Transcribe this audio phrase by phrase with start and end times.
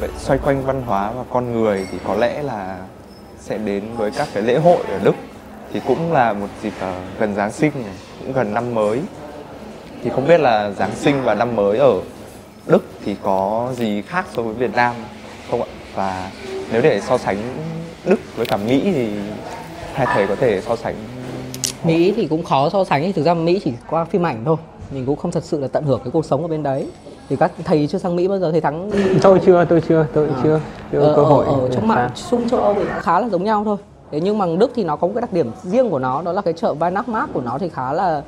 [0.00, 2.78] vậy xoay quanh văn hóa và con người thì có lẽ là
[3.40, 5.14] sẽ đến với các cái lễ hội ở Đức.
[5.72, 9.00] Thì cũng là một dịp uh, gần Giáng sinh này, cũng gần năm mới.
[10.04, 12.00] Thì không biết là Giáng sinh và năm mới ở
[12.66, 14.94] Đức thì có gì khác so với Việt Nam
[15.50, 15.68] không ạ?
[15.94, 16.30] Và
[16.72, 17.36] nếu để so sánh
[18.04, 19.08] Đức với cả Mỹ thì
[19.92, 20.94] hai thầy có thể so sánh
[21.84, 24.56] Mỹ thì cũng khó so sánh thực ra Mỹ chỉ qua phim ảnh thôi.
[24.90, 26.86] Mình cũng không thật sự là tận hưởng cái cuộc sống ở bên đấy
[27.30, 28.50] thì các thầy chưa sang Mỹ bao giờ?
[28.50, 28.90] Thầy thắng
[29.22, 30.40] tôi chưa tôi chưa tôi à.
[30.42, 30.60] chưa
[30.92, 33.44] chưa ờ, cơ hội ở, ở trong mạng xung châu Âu thì khá là giống
[33.44, 33.76] nhau thôi.
[34.10, 36.32] Thế nhưng mà Đức thì nó có một cái đặc điểm riêng của nó đó
[36.32, 38.22] là cái chợ Weihnachtsmarkt của nó thì khá là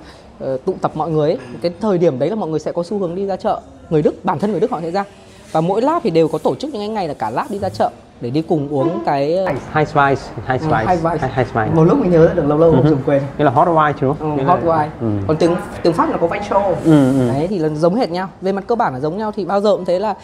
[0.45, 1.39] uh, tụ tập mọi người ấy.
[1.63, 3.61] cái thời điểm đấy là mọi người sẽ có xu hướng đi ra chợ.
[3.91, 5.05] Người Đức bản thân người Đức họ sẽ ra.
[5.53, 7.59] Và mỗi lab thì đều có tổ chức những cái ngày là cả lab đi
[7.59, 7.91] ra chợ
[8.23, 9.39] để đi cùng uống cái
[9.71, 11.29] hai spice hai spice hai spice.
[11.29, 11.71] hai spice.
[11.75, 13.23] Một lúc mình nhớ được lâu lâu không dùng quên.
[13.39, 14.89] Đây là hot wine chứ ừ, hot wine.
[15.01, 15.07] Ừ.
[15.27, 17.29] còn tiếng tiếng pháp là có vanh show ừ, ừ.
[17.29, 18.29] đấy thì là giống hệt nhau.
[18.41, 20.17] Về mặt cơ bản là giống nhau thì bao giờ cũng thế là uh,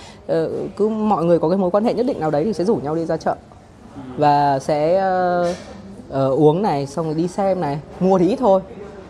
[0.76, 2.76] cứ mọi người có cái mối quan hệ nhất định nào đấy thì sẽ rủ
[2.76, 3.34] nhau đi ra chợ.
[4.16, 5.04] Và sẽ
[5.40, 5.56] uh,
[6.08, 7.78] uh, uống này xong rồi đi xem này.
[8.00, 8.60] Mua thì ít thôi.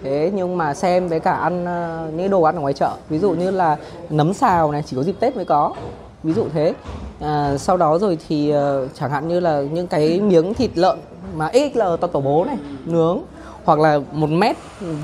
[0.02, 2.90] Thế nhưng mà xem với cả ăn uh, những đồ ăn ở ngoài chợ.
[3.08, 3.76] Ví dụ như là
[4.10, 5.72] nấm xào này chỉ có dịp tết mới có
[6.22, 6.74] ví dụ thế.
[7.20, 10.98] À, sau đó rồi thì uh, chẳng hạn như là những cái miếng thịt lợn
[11.36, 13.22] mà XL to tổ bố này nướng
[13.64, 14.56] hoặc là một mét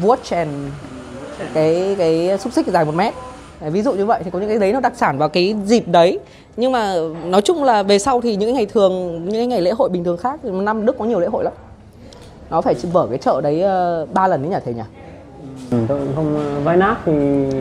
[0.03, 0.49] vuốt chèn
[1.55, 3.15] cái cái xúc xích dài một mét.
[3.61, 5.89] Ví dụ như vậy thì có những cái đấy nó đặc sản vào cái dịp
[5.89, 6.19] đấy.
[6.57, 9.89] Nhưng mà nói chung là về sau thì những ngày thường những ngày lễ hội
[9.89, 11.53] bình thường khác năm đức có nhiều lễ hội lắm.
[12.51, 14.83] Nó phải mở cái chợ đấy ờ, ba uh, lần đấy nhỉ thầy nhỉ?
[15.71, 17.13] Ừ, tôi không vai nát thì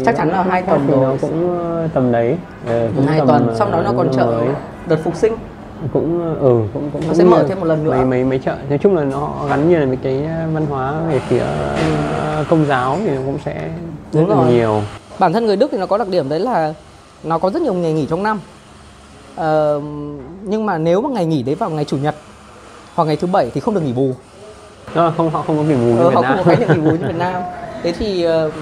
[0.05, 2.37] chắc chắn là hai tuần thì nó cũng ờ, tầm đấy.
[2.67, 4.47] Ờ, cũng hai tầm, tuần sau đó nó còn chợ mới.
[4.87, 5.33] đợt phục sinh.
[5.93, 7.91] Cũng ừ cũng cũng nó sẽ mở thêm một lần nữa.
[7.91, 8.55] Mấy mấy mấy chợ.
[8.69, 12.43] Nói chung là nó gắn như là với cái văn hóa về phía ừ.
[12.49, 13.69] công giáo thì nó cũng sẽ
[14.13, 14.81] rất là nhiều.
[15.19, 16.73] Bản thân người Đức thì nó có đặc điểm đấy là
[17.23, 18.39] nó có rất nhiều ngày nghỉ trong năm.
[19.35, 19.81] Ờ,
[20.43, 22.15] nhưng mà nếu mà ngày nghỉ đấy vào ngày chủ nhật
[22.95, 24.11] hoặc ngày thứ bảy thì không được nghỉ bù.
[24.93, 26.37] Không họ không có nghỉ bù như ờ, Việt họ Nam.
[26.37, 27.41] không có niệm nghỉ bù như Việt Nam
[27.83, 28.53] thế thì uh,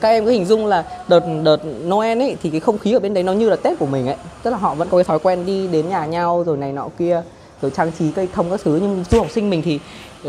[0.00, 3.00] các em cứ hình dung là đợt đợt Noel ấy thì cái không khí ở
[3.00, 4.16] bên đấy nó như là Tết của mình ấy.
[4.42, 6.88] Tức là họ vẫn có cái thói quen đi đến nhà nhau rồi này nọ
[6.98, 7.22] kia
[7.62, 8.78] rồi trang trí cây thông các thứ.
[8.82, 9.80] Nhưng du học sinh mình thì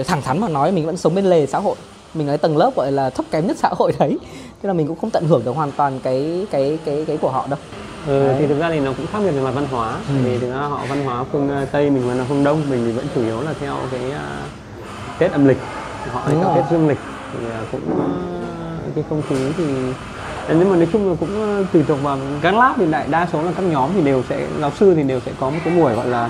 [0.07, 1.75] thẳng thắn mà nói mình vẫn sống bên lề xã hội.
[2.13, 4.17] Mình là tầng lớp gọi là thấp kém nhất xã hội đấy.
[4.61, 7.31] Thế là mình cũng không tận hưởng được hoàn toàn cái cái cái cái của
[7.31, 7.59] họ đâu.
[8.07, 9.97] Ừ, thì thực ra thì nó cũng khác biệt về mặt văn hóa.
[10.07, 10.13] Ừ.
[10.23, 12.91] vì thực ra họ văn hóa phương ờ, tây mình là phương đông mình thì
[12.91, 15.57] vẫn chủ yếu là theo cái uh, tết âm lịch.
[16.11, 16.97] Họ Đúng theo tết dương lịch.
[17.33, 17.81] Thì cũng
[18.95, 19.63] cái không khí thì
[20.49, 23.41] nhưng mà nói chung là cũng tùy thuộc vào các lab thì đại đa số
[23.41, 25.93] là các nhóm thì đều sẽ giáo sư thì đều sẽ có một cái buổi
[25.93, 26.29] gọi là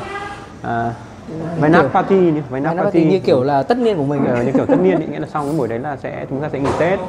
[1.59, 4.44] Váy nát party nhỉ, váy nát party như kiểu là tất niên của mình ờ,
[4.44, 6.50] như kiểu tất niên ý, nghĩa là sau cái buổi đấy là sẽ chúng ta
[6.50, 7.00] sẽ nghỉ Tết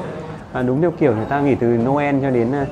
[0.52, 2.66] à, đúng theo kiểu người ta nghỉ từ Noel cho đến ờ,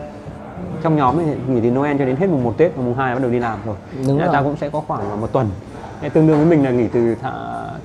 [0.83, 3.15] trong nhóm thì nghỉ từ Noel cho đến hết mùng 1 Tết và mùng 2
[3.15, 3.77] bắt đầu đi làm rồi.
[4.07, 4.29] Đúng rồi.
[4.33, 5.51] ta cũng sẽ có khoảng một tuần.
[6.09, 7.33] Tương đương với mình là nghỉ từ thả,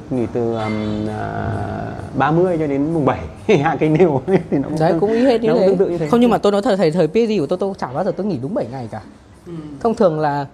[0.09, 3.20] nghỉ từ um, uh, 30 cho đến mùng 7
[3.64, 5.76] hạ cây nêu thì nó cũng đấy cũng ý hết như thế.
[5.90, 6.08] như thế.
[6.09, 8.12] Không nhưng mà tôi nói thật thầy thời PhD của tôi tôi chẳng bao giờ
[8.18, 9.02] tôi nghỉ đúng 7 ngày cả.
[9.48, 9.54] Ừ.
[9.80, 10.46] Thông thường là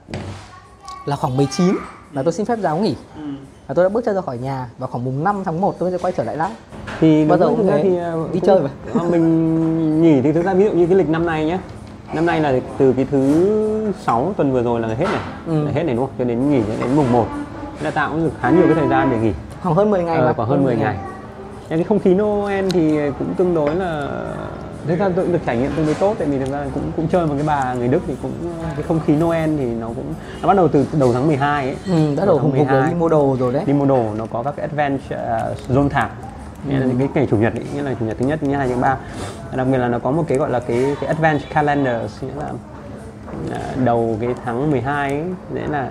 [1.05, 1.75] là khoảng 19
[2.13, 3.21] là tôi xin phép giáo nghỉ ừ.
[3.67, 5.91] và tôi đã bước chân ra khỏi nhà và khoảng mùng 5 tháng 1 tôi
[5.91, 6.49] sẽ quay trở lại lát
[6.99, 7.89] thì bao giờ cũng thế thì
[8.23, 8.69] uh, đi chơi mà
[9.11, 11.59] mình nghỉ thì thực ra ví dụ như cái lịch năm nay nhé
[12.13, 15.65] năm nay là từ cái thứ sáu tuần vừa rồi là hết này ừ.
[15.65, 17.50] là hết này đúng không cho đến nghỉ đến mùng 1 Thế
[17.83, 19.33] là tạo cũng được khá nhiều cái thời gian để nghỉ.
[19.63, 21.77] Khoảng hơn 10 ngày ờ, khoảng hơn 10 ngày, ngày.
[21.77, 24.07] cái không khí Noel thì cũng tương đối là
[24.87, 27.07] thực ra tôi được trải nghiệm tương đối tốt tại vì thực ra cũng cũng
[27.07, 28.31] chơi một cái bà người Đức thì cũng
[28.75, 31.75] cái không khí Noel thì nó cũng nó bắt đầu từ đầu tháng 12 ấy.
[31.87, 33.63] Ừ, bắt đầu hùng hục đi mua đồ rồi đấy.
[33.65, 35.15] Đi mua đồ nó có các cái adventure
[35.51, 36.09] uh, zone thảm.
[36.67, 36.91] Nghĩa là ừ.
[36.99, 38.97] cái ngày chủ nhật ấy, nghĩa là chủ nhật thứ nhất thứ hai thứ ba.
[39.55, 42.51] Đặc biệt là nó có một cái gọi là cái cái advent calendar nghĩa là
[43.85, 45.89] đầu cái tháng 12 ấy, nghĩa là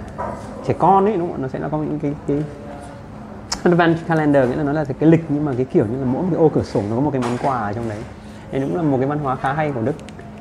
[0.67, 2.43] trẻ con ấy đúng không nó sẽ có những cái cái
[3.63, 6.23] advent calendar nghĩa là nó là cái lịch nhưng mà cái kiểu như là mỗi
[6.23, 7.99] một cái ô cửa sổ nó có một cái món quà ở trong đấy.
[8.53, 9.93] Thì cũng là một cái văn hóa khá hay của đức.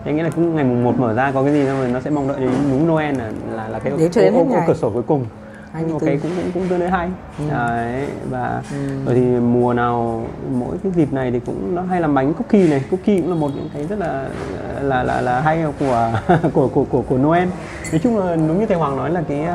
[0.03, 1.99] Thế nghĩa là cứ ngày mùng 1 mở ra có cái gì xong rồi nó
[1.99, 3.97] sẽ mong đợi đến đúng Noel là là, là cái ô,
[4.33, 5.25] ô, ô, ô cửa sổ cuối cùng
[5.73, 7.43] một cái cũng cũng cũng tương đối hay ừ.
[7.49, 9.05] đấy và ừ.
[9.05, 12.67] rồi thì mùa nào mỗi cái dịp này thì cũng nó hay làm bánh cookie
[12.67, 14.29] này cookie cũng là một những cái rất là
[14.81, 16.11] là là là hay của
[16.53, 17.47] của của của của Noel
[17.91, 19.47] nói chung là đúng như thầy Hoàng nói là cái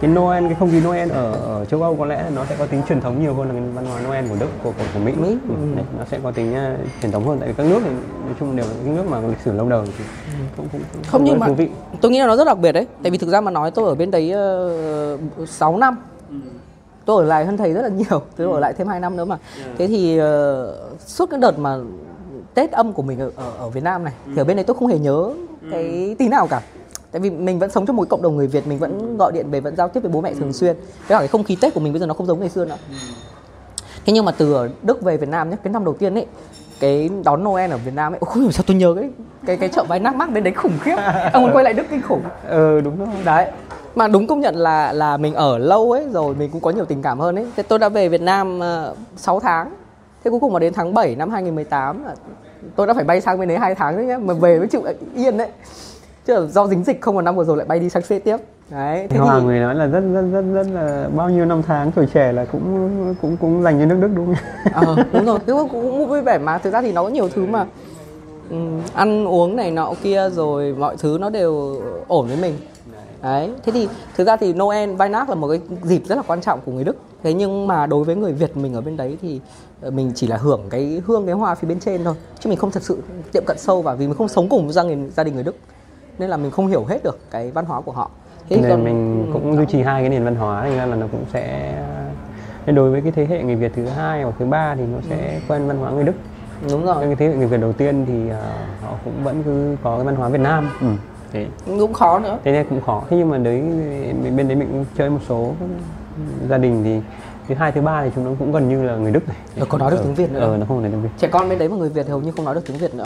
[0.00, 2.66] cái Noel cái không khí Noel ở, ở châu Âu có lẽ nó sẽ có
[2.66, 5.00] tính truyền thống nhiều hơn là cái văn hóa Noel của Đức của của, của
[5.00, 5.28] Mỹ, Mỹ.
[5.48, 5.54] Ừ.
[5.76, 7.90] Đấy, nó sẽ có tính uh, truyền thống hơn tại vì các nước thì
[8.24, 10.44] nói chung đều là những nước mà lịch sử lâu đời thì ừ.
[10.56, 11.68] cũng, cũng, cũng không nhưng mà vị.
[12.00, 13.88] tôi nghĩ là nó rất đặc biệt đấy tại vì thực ra mà nói tôi
[13.88, 14.36] ở bên đấy uh,
[15.38, 15.96] ờ, 6 năm
[17.04, 19.24] tôi ở lại hơn thầy rất là nhiều tôi ở lại thêm 2 năm nữa
[19.24, 19.38] mà
[19.78, 21.78] thế thì uh, suốt cái đợt mà
[22.54, 24.76] Tết âm của mình ở, ở, ở Việt Nam này thì ở bên đấy tôi
[24.78, 25.30] không hề nhớ
[25.70, 26.62] cái tí nào cả
[27.16, 29.50] tại vì mình vẫn sống trong một cộng đồng người Việt mình vẫn gọi điện
[29.50, 30.76] về vẫn giao tiếp với bố mẹ thường xuyên.
[30.76, 32.64] Với cả cái không khí Tết của mình bây giờ nó không giống ngày xưa
[32.64, 32.76] nữa.
[34.06, 36.26] Thế nhưng mà từ ở Đức về Việt Nam nhé cái năm đầu tiên ấy
[36.80, 39.10] cái đón Noel ở Việt Nam ấy không hiểu sao tôi nhớ cái
[39.46, 40.96] cái cái chợ váy nát mắc bên đấy khủng khiếp.
[41.32, 42.22] Ông muốn quay lại Đức kinh khủng.
[42.48, 43.08] Ừ đúng rồi.
[43.24, 43.50] Đấy.
[43.94, 46.84] Mà đúng công nhận là là mình ở lâu ấy rồi mình cũng có nhiều
[46.84, 47.46] tình cảm hơn ấy.
[47.56, 49.70] Thế tôi đã về Việt Nam uh, ờ, 6 tháng.
[50.24, 52.04] Thế cuối cùng mà đến tháng 7 năm 2018
[52.76, 54.82] tôi đã phải bay sang bên đấy hai tháng đấy nhá mà về mới chịu
[55.14, 55.48] yên đấy
[56.26, 58.36] chứ do dính dịch không một năm vừa rồi lại bay đi sang C tiếp.
[58.70, 59.46] Đấy thế Hoàng thì...
[59.46, 62.44] người nói là rất rất rất rất là bao nhiêu năm tháng tuổi trẻ là
[62.44, 64.72] cũng cũng cũng dành cho nước Đức đúng không?
[64.72, 65.38] ờ đúng rồi.
[65.46, 66.58] Cũng, cũng vui vẻ mà.
[66.58, 67.66] Thực ra thì nó có nhiều thứ mà
[68.50, 72.54] um, ăn uống này nọ kia rồi mọi thứ nó đều ổn với mình.
[73.22, 76.40] Đấy thế thì thực ra thì Noel Weihnacht là một cái dịp rất là quan
[76.40, 76.96] trọng của người Đức.
[77.22, 79.40] Thế nhưng mà đối với người Việt mình ở bên đấy thì
[79.82, 82.14] ờ, mình chỉ là hưởng cái hương cái hoa phía bên trên thôi.
[82.40, 82.98] Chứ mình không thật sự
[83.32, 85.56] tiệm cận sâu vào vì mình không sống cùng gia đình gia đình người Đức
[86.18, 88.10] nên là mình không hiểu hết được cái văn hóa của họ.
[88.48, 88.84] Thế nên còn...
[88.84, 91.74] mình cũng duy trì hai cái nền văn hóa thành ra là nó cũng sẽ
[92.66, 94.98] nên đối với cái thế hệ người Việt thứ hai hoặc thứ ba thì nó
[95.08, 95.40] sẽ ừ.
[95.48, 96.12] quen văn hóa người Đức.
[96.70, 96.96] Đúng rồi.
[97.00, 98.32] Cái thế hệ người Việt đầu tiên thì uh,
[98.82, 100.70] họ cũng vẫn cứ có cái văn hóa Việt Nam.
[100.80, 100.86] Ừ.
[101.32, 101.46] thế.
[101.66, 102.38] Cũng khó nữa.
[102.44, 103.02] Thế nên cũng khó.
[103.10, 103.62] Thế nhưng mà đấy
[104.36, 105.52] bên đấy mình cũng chơi một số
[106.48, 107.00] gia đình thì
[107.48, 109.36] thứ hai thứ ba thì chúng nó cũng gần như là người Đức này.
[109.56, 110.40] Nó có nói được tiếng Việt nữa.
[110.40, 111.08] ờ nó không nói tiếng Việt.
[111.18, 113.04] Trẻ con bên đấy mà người Việt hầu như không nói được tiếng Việt nữa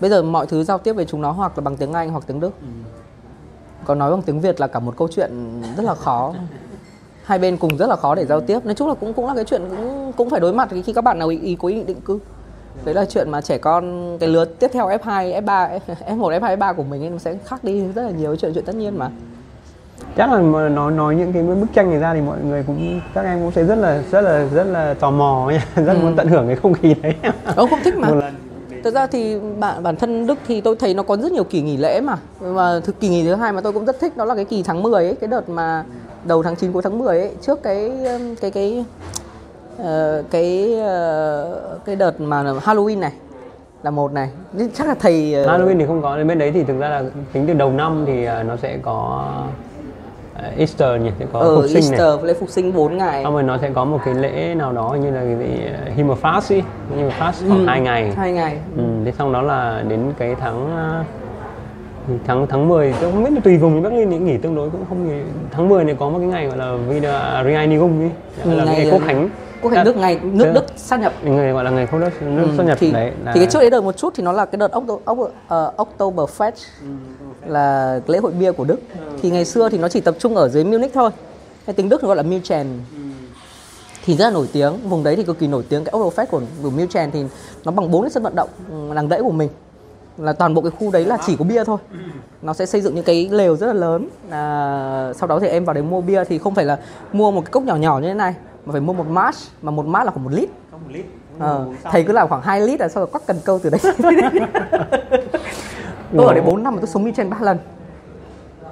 [0.00, 2.24] bây giờ mọi thứ giao tiếp với chúng nó hoặc là bằng tiếng Anh hoặc
[2.26, 2.50] tiếng Đức.
[2.60, 2.66] Ừ.
[3.84, 6.34] còn nói bằng tiếng Việt là cả một câu chuyện rất là khó.
[7.24, 8.64] Hai bên cùng rất là khó để giao tiếp.
[8.64, 11.04] Nói chung là cũng cũng là cái chuyện cũng cũng phải đối mặt khi các
[11.04, 12.18] bạn nào ý, ý có ý định định cư.
[12.84, 16.74] Đấy là chuyện mà trẻ con cái lứa tiếp theo F2, F3, F1, F2, F3
[16.74, 19.10] của mình ấy, nó sẽ khác đi rất là nhiều chuyện chuyện tất nhiên mà.
[20.16, 23.24] Chắc là nói nói những cái bức tranh này ra thì mọi người cũng các
[23.24, 25.98] em cũng sẽ rất là rất là rất là tò mò nha rất ừ.
[26.02, 27.14] muốn tận hưởng cái không khí đấy.
[27.56, 28.08] Ông không thích mà
[28.86, 31.62] thực ra thì bản bản thân Đức thì tôi thấy nó có rất nhiều kỳ
[31.62, 32.16] nghỉ lễ mà.
[32.40, 34.62] Và thực kỳ nghỉ thứ hai mà tôi cũng rất thích đó là cái kỳ
[34.62, 35.84] tháng 10 ấy cái đợt mà
[36.24, 37.30] đầu tháng 9 cuối tháng 10 ấy.
[37.40, 37.92] Trước cái
[38.40, 38.84] cái cái
[39.82, 39.86] uh,
[40.30, 43.12] cái uh, cái đợt mà Halloween này
[43.82, 44.30] là một này.
[44.74, 45.48] Chắc là thầy uh...
[45.48, 47.02] Halloween thì không có bên đấy thì thực ra là
[47.32, 49.32] tính từ đầu năm thì nó sẽ có
[50.58, 51.10] Easter nhỉ?
[51.18, 52.24] Sẽ có ừ, phục sinh Easter này.
[52.24, 53.24] lễ phục sinh 4 ngày.
[53.24, 55.62] Xong rồi nó sẽ có một cái lễ nào đó như là cái gì
[55.96, 56.62] Himmelfast đi
[56.96, 58.12] Himmelfast khoảng ừ, 2 ngày.
[58.16, 58.58] 2 ngày.
[58.76, 60.70] Ừ, thế xong đó là đến cái tháng
[62.26, 64.70] tháng tháng 10 tôi không biết là tùy vùng thì Berlin thì nghỉ tương đối
[64.70, 65.22] cũng không nghỉ.
[65.50, 68.10] Tháng 10 này có một cái ngày gọi là Vida Reinigung ấy
[68.56, 69.28] là ngày, ngày quốc khánh
[69.62, 71.12] quốc khánh Đức ngày nước Đức sát nhập.
[71.24, 73.32] Người gọi là ngày quốc Đức nước ừ, sát nhập thì, đấy là...
[73.32, 75.88] thì cái trước đấy đợi một chút thì nó là cái đợt October, October, uh,
[75.88, 76.88] Oktoberfest ừ,
[77.46, 78.80] là lễ hội bia của Đức.
[79.22, 81.10] Thì ngày xưa thì nó chỉ tập trung ở dưới Munich thôi.
[81.66, 82.66] Hay tiếng Đức thì gọi là München
[84.04, 84.88] thì rất là nổi tiếng.
[84.88, 85.84] Vùng đấy thì cực kỳ nổi tiếng.
[85.84, 87.24] Cái Oktoberfest của, của München thì
[87.64, 89.48] nó bằng bốn cái sân vận động ừ, làng đẫy của mình.
[90.18, 91.78] Là toàn bộ cái khu đấy là chỉ có bia thôi.
[92.42, 94.08] Nó sẽ xây dựng những cái lều rất là lớn.
[94.30, 96.24] À, sau đó thì em vào đấy mua bia.
[96.24, 96.78] Thì không phải là
[97.12, 98.34] mua một cái cốc nhỏ nhỏ như thế này
[98.66, 100.48] mà phải mua một mát mà một mát là khoảng một lít.
[101.38, 103.80] À, thầy cứ làm khoảng 2 lít là sau rồi quắc cần câu từ đấy.
[106.16, 107.58] Tôi ở đấy 4 năm mà tôi sống trên ba lần.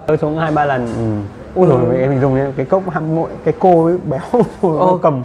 [0.07, 0.87] Tôi sống hai ba lần.
[0.87, 1.61] Ừ.
[1.61, 4.21] ui rồi em hình dung cái cốc hăm mỗi cái cô ấy béo.
[4.63, 5.23] Rồi cầm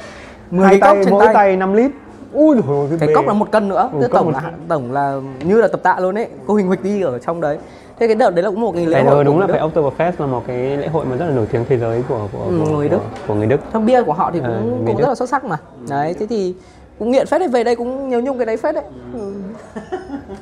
[0.51, 1.33] hai tay mỗi tay.
[1.33, 1.91] tay 5 lít.
[2.33, 3.89] Ui rồi cái, cái cốc là một cân nữa.
[3.93, 6.27] Ừ, tổng là tổng là như là tập tạ luôn ấy.
[6.47, 7.57] Cô hình huỳnh đi ở trong đấy
[7.99, 10.25] thế cái đợt đấy là cũng một cái lễ hội đúng là phải Oktoberfest là
[10.25, 12.71] một cái lễ hội mà rất là nổi tiếng thế giới của của, ừ, của
[12.77, 12.97] người Đức.
[12.97, 13.59] của, của người Đức.
[13.73, 15.57] Trong bia của họ thì cũng à, cũng rất là xuất sắc mà.
[15.89, 16.55] Đấy thế thì
[16.99, 18.83] cũng nghiện phết đấy về đây cũng nhiều nhung cái đấy phết đấy.
[19.13, 19.33] Ừ.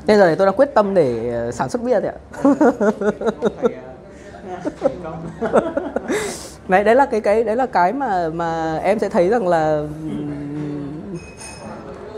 [0.07, 2.15] Nên giờ này tôi đã quyết tâm để ờ, sản xuất bia thì ạ.
[6.67, 9.81] đấy đấy là cái cái đấy là cái mà mà em sẽ thấy rằng là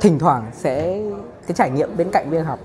[0.01, 1.01] thỉnh thoảng sẽ
[1.47, 2.59] cái trải nghiệm bên cạnh việc học